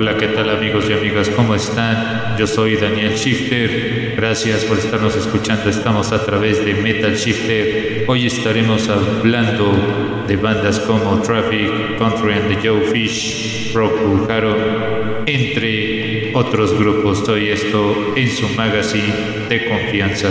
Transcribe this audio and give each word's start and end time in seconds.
Hola, 0.00 0.16
¿qué 0.16 0.28
tal 0.28 0.48
amigos 0.48 0.84
y 0.88 0.92
amigas? 0.92 1.28
¿Cómo 1.30 1.56
están? 1.56 2.36
Yo 2.38 2.46
soy 2.46 2.76
Daniel 2.76 3.14
Shifter. 3.16 4.14
Gracias 4.16 4.64
por 4.64 4.78
estarnos 4.78 5.16
escuchando. 5.16 5.68
Estamos 5.68 6.12
a 6.12 6.24
través 6.24 6.64
de 6.64 6.74
Metal 6.74 7.16
Shifter. 7.16 8.04
Hoy 8.06 8.26
estaremos 8.28 8.88
hablando 8.88 10.24
de 10.28 10.36
bandas 10.36 10.78
como 10.78 11.20
Traffic, 11.22 11.98
Country 11.98 12.32
and 12.34 12.48
the 12.48 12.68
Joe 12.68 12.82
Fish, 12.92 13.74
Rock 13.74 14.30
Haro, 14.30 15.24
entre 15.26 16.30
otros 16.32 16.78
grupos. 16.78 17.24
Todo 17.24 17.34
esto 17.34 18.12
en 18.14 18.30
su 18.30 18.48
magazine 18.50 19.48
de 19.48 19.68
confianza. 19.68 20.28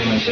Metal 0.00 0.24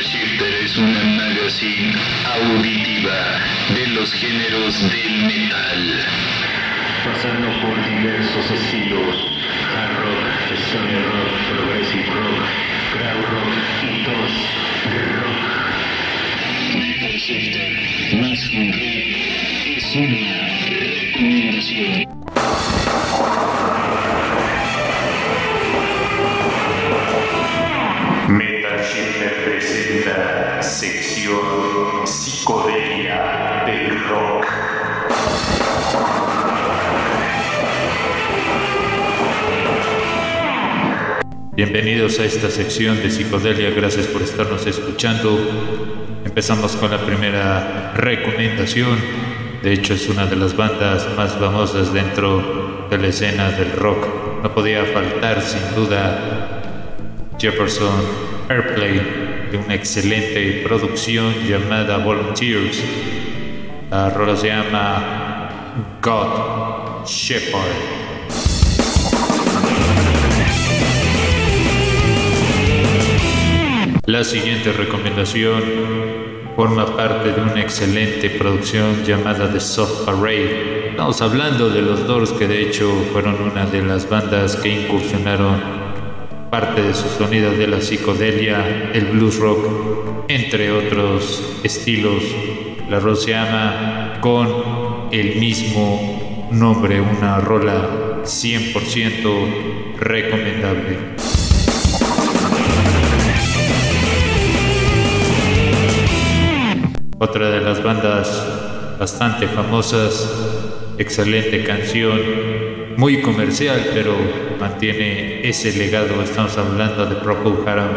Shifter 0.00 0.54
es 0.64 0.76
una 0.76 1.02
magazine 1.02 1.92
auditiva 2.34 3.40
de 3.74 3.86
los 3.88 4.12
géneros 4.12 4.80
del 4.90 5.24
metal. 5.24 6.04
Pasando 7.04 7.48
por 7.60 7.84
diversos 7.84 8.48
estilos, 8.48 9.28
hard 9.74 9.96
rock, 9.98 10.52
stoner 10.68 11.04
rock, 11.04 11.32
progressive 11.50 12.06
rock, 12.14 12.44
crowd 12.92 13.24
rock 13.32 13.54
y 13.82 13.84
dos 14.04 14.32
rock. 15.18 15.42
Metal 16.76 17.16
Shifter, 17.18 17.70
más 18.20 18.40
que 18.48 18.56
un 18.56 18.72
riff, 18.72 19.76
es 19.78 19.96
una 19.96 20.33
psicodelia 32.06 33.64
del 33.66 33.98
rock. 34.08 34.46
Bienvenidos 41.52 42.18
a 42.18 42.24
esta 42.24 42.50
sección 42.50 42.96
de 42.98 43.10
psicodelia, 43.10 43.70
gracias 43.70 44.06
por 44.06 44.20
estarnos 44.22 44.66
escuchando. 44.66 45.38
Empezamos 46.24 46.76
con 46.76 46.90
la 46.90 46.98
primera 46.98 47.94
recomendación. 47.94 48.98
De 49.62 49.72
hecho, 49.72 49.94
es 49.94 50.08
una 50.08 50.26
de 50.26 50.36
las 50.36 50.54
bandas 50.56 51.08
más 51.16 51.32
famosas 51.34 51.94
dentro 51.94 52.86
de 52.90 52.98
la 52.98 53.06
escena 53.06 53.50
del 53.50 53.72
rock. 53.72 54.42
No 54.42 54.54
podía 54.54 54.84
faltar, 54.84 55.40
sin 55.40 55.74
duda, 55.74 56.60
Jefferson 57.38 57.94
Airplay 58.50 59.43
de 59.54 59.60
una 59.60 59.74
excelente 59.76 60.64
producción 60.66 61.32
llamada 61.46 61.98
Volunteers. 61.98 62.82
La 63.88 64.10
rola 64.10 64.36
se 64.36 64.48
llama 64.48 65.70
God 66.02 67.06
Shepherd. 67.06 67.60
La 74.06 74.24
siguiente 74.24 74.72
recomendación 74.72 75.62
forma 76.56 76.96
parte 76.96 77.30
de 77.30 77.40
una 77.40 77.60
excelente 77.60 78.30
producción 78.30 79.04
llamada 79.04 79.52
The 79.52 79.60
Soft 79.60 80.04
Parade. 80.04 80.88
Estamos 80.90 81.22
hablando 81.22 81.70
de 81.70 81.80
los 81.80 82.04
Doors 82.08 82.32
que 82.32 82.48
de 82.48 82.60
hecho 82.62 82.92
fueron 83.12 83.40
una 83.40 83.66
de 83.66 83.82
las 83.82 84.08
bandas 84.08 84.56
que 84.56 84.82
incursionaron 84.82 85.83
parte 86.54 86.82
de 86.84 86.94
su 86.94 87.08
sonido 87.08 87.50
de 87.50 87.66
la 87.66 87.80
psicodelia, 87.80 88.92
el 88.94 89.06
blues 89.06 89.40
rock, 89.40 90.28
entre 90.28 90.70
otros 90.70 91.58
estilos. 91.64 92.22
La 92.88 93.00
rola 93.00 93.16
se 93.16 93.32
llama 93.32 94.18
con 94.20 95.08
el 95.10 95.34
mismo 95.34 96.48
nombre, 96.52 97.00
una 97.00 97.40
rola 97.40 98.22
100% 98.22 99.96
recomendable. 99.98 100.96
Otra 107.18 107.50
de 107.50 107.62
las 107.62 107.82
bandas 107.82 108.96
bastante 109.00 109.48
famosas, 109.48 110.30
excelente 110.98 111.64
canción, 111.64 112.73
muy 112.96 113.20
comercial, 113.22 113.90
pero 113.92 114.14
mantiene 114.60 115.46
ese 115.48 115.76
legado. 115.76 116.22
Estamos 116.22 116.56
hablando 116.56 117.06
de 117.06 117.16
Procol 117.16 117.66
Harum, 117.66 117.88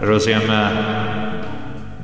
pero 0.00 0.18
se 0.20 0.30
llama 0.30 1.40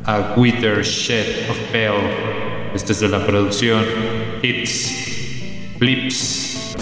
A 0.04 0.34
Wither 0.36 0.82
Shed 0.82 1.50
of 1.50 1.58
Pale. 1.72 2.38
Esta 2.74 2.92
es 2.92 3.00
de 3.00 3.08
la 3.08 3.24
producción 3.26 3.84
Hits 4.42 5.74
Flips. 5.78 6.76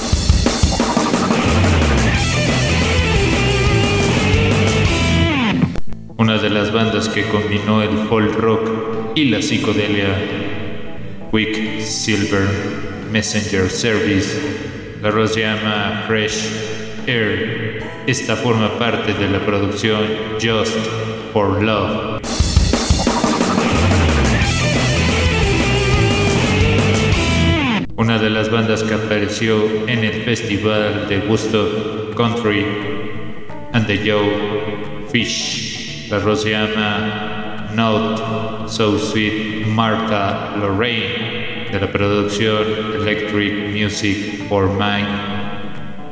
Una 6.18 6.38
de 6.38 6.50
las 6.50 6.72
bandas 6.72 7.08
que 7.08 7.24
combinó 7.24 7.82
el 7.82 7.96
folk 8.08 8.34
rock 8.36 8.70
y 9.14 9.26
la 9.26 9.42
psicodelia, 9.42 10.08
Quick 11.30 11.80
Silver 11.80 12.48
Messenger 13.12 13.70
Service. 13.70 14.75
La 15.02 15.10
rola 15.10 15.28
se 15.28 15.40
llama 15.40 16.04
Fresh 16.06 17.06
Air. 17.06 17.82
Esta 18.06 18.34
forma 18.34 18.78
parte 18.78 19.12
de 19.12 19.28
la 19.28 19.40
producción 19.40 20.00
Just 20.40 20.76
for 21.32 21.62
Love. 21.62 22.20
Una 27.96 28.18
de 28.18 28.30
las 28.30 28.50
bandas 28.50 28.82
que 28.82 28.94
apareció 28.94 29.86
en 29.86 30.04
el 30.04 30.22
festival 30.22 31.06
de 31.08 31.18
Woodstock 31.18 32.14
Country 32.16 32.64
and 33.72 33.86
the 33.86 33.98
Joe 33.98 35.08
Fish. 35.10 36.08
La 36.10 36.20
rola 36.20 36.36
se 36.36 36.50
llama 36.50 37.70
Not 37.74 38.70
So 38.70 38.98
Sweet 38.98 39.66
Martha 39.66 40.56
Lorraine 40.56 41.35
de 41.72 41.80
la 41.80 41.90
producción 41.90 42.62
Electric 43.00 43.72
Music 43.72 44.46
for 44.48 44.68
Mind 44.68 45.08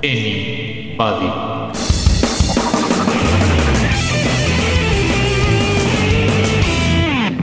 Anybody. 0.02 1.30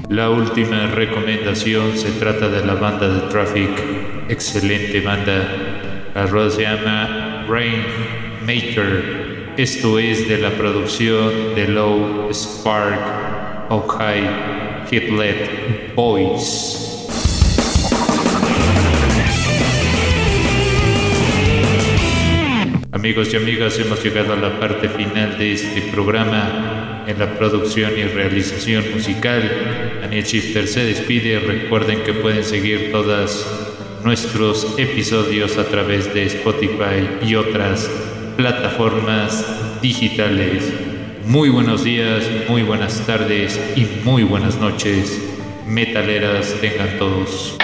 La 0.09 0.29
última 0.29 0.87
recomendación 0.87 1.97
se 1.97 2.11
trata 2.11 2.49
de 2.49 2.65
la 2.65 2.73
banda 2.75 3.07
de 3.07 3.21
Traffic, 3.29 3.71
excelente 4.29 4.99
banda. 4.99 5.47
La 6.13 6.27
rola 6.27 6.51
se 6.51 6.63
llama 6.63 7.45
Rainmaker. 7.47 9.53
Esto 9.57 9.99
es 9.99 10.27
de 10.27 10.37
la 10.37 10.49
producción 10.51 11.55
de 11.55 11.67
Low 11.67 12.29
Spark 12.33 12.99
of 13.69 13.87
High 13.97 14.29
Hitlet 14.91 15.95
Boys. 15.95 16.80
Amigos 22.93 23.33
y 23.33 23.37
amigas, 23.37 23.79
hemos 23.79 24.03
llegado 24.03 24.33
a 24.33 24.35
la 24.35 24.59
parte 24.59 24.89
final 24.89 25.37
de 25.37 25.53
este 25.53 25.81
programa 25.93 27.05
en 27.07 27.19
la 27.19 27.37
producción 27.37 27.97
y 27.97 28.03
realización 28.03 28.83
musical. 28.93 29.49
Daniel 30.01 30.25
Shifter 30.25 30.67
se 30.67 30.83
despide. 30.83 31.39
Recuerden 31.39 32.01
que 32.01 32.13
pueden 32.13 32.43
seguir 32.43 32.91
todos 32.91 33.47
nuestros 34.03 34.77
episodios 34.77 35.57
a 35.57 35.63
través 35.67 36.13
de 36.13 36.25
Spotify 36.25 37.07
y 37.25 37.35
otras 37.35 37.89
plataformas 38.35 39.81
digitales. 39.81 40.73
Muy 41.25 41.47
buenos 41.47 41.85
días, 41.85 42.25
muy 42.49 42.63
buenas 42.63 43.07
tardes 43.07 43.57
y 43.77 43.87
muy 44.03 44.23
buenas 44.23 44.59
noches. 44.59 45.17
Metaleras 45.65 46.55
tengan 46.59 46.97
todos. 46.99 47.57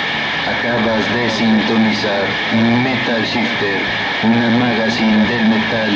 Acabas 0.47 1.03
de 1.13 1.29
sintonizar 1.29 2.23
Metal 2.81 3.21
Shifter, 3.21 3.81
una 4.23 4.49
magazine 4.57 5.27
del 5.27 5.45
metal 5.49 5.91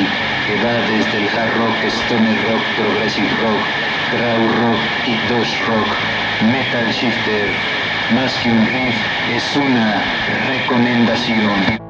que 0.46 0.56
va 0.62 0.74
desde 0.92 1.18
el 1.18 1.28
hard 1.28 1.56
rock, 1.56 1.84
stoner 1.88 2.36
rock, 2.50 2.62
progressive 2.76 3.30
rock, 3.42 3.62
crowd 4.10 4.50
rock 4.60 4.80
y 5.06 5.14
dosh 5.32 5.58
rock. 5.66 5.88
Metal 6.52 6.86
Shifter, 6.92 7.48
más 8.14 8.34
que 8.42 8.50
un 8.50 8.66
riff, 8.66 8.96
es 9.34 9.56
una 9.56 10.02
recomendación. 10.48 11.81